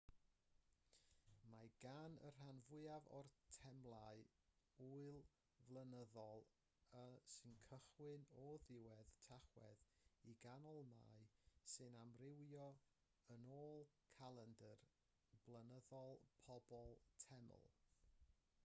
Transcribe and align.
mae 1.53 1.67
gan 1.81 2.13
y 2.29 2.29
rhan 2.37 2.61
fwyaf 2.67 3.09
o'r 3.17 3.27
temlau 3.57 4.23
ŵyl 4.85 5.19
flynyddol 5.65 6.47
sy'n 7.35 7.53
cychwyn 7.69 8.25
o 8.45 8.47
ddiwedd 8.65 9.13
tachwedd 9.29 9.85
i 10.33 10.35
ganol 10.47 10.81
mai 10.95 11.21
sy'n 11.75 11.99
amrywio 12.05 12.65
yn 13.39 13.47
ôl 13.61 13.85
calendr 14.17 14.85
blynyddol 15.47 16.19
pob 16.51 16.75
teml 17.29 17.65